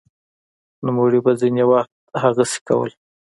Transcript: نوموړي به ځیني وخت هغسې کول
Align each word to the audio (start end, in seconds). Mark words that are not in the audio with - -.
نوموړي 0.85 1.19
به 1.25 1.31
ځیني 1.39 1.63
وخت 1.71 1.93
هغسې 2.23 2.59
کول 2.67 2.89